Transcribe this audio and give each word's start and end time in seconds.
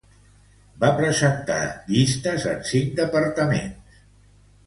Aire 0.07 0.13
Fresco 0.19 0.79
va 0.83 0.87
presentar 1.01 1.57
llistes 1.91 2.47
en 2.53 2.65
cinc 2.71 2.97
departaments. 3.01 4.01